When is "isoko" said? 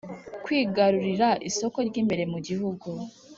1.49-1.77